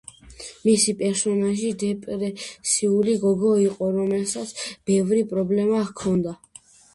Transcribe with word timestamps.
მისი 0.67 0.93
პერსონაჟი 1.01 1.67
დეპრესიული 1.83 3.13
გოგო 3.25 3.51
იყო 3.65 3.91
რომელსაც 3.99 4.55
ბევრი 4.93 5.21
პრობლემა 5.35 5.85
ჰქონდა. 5.93 6.35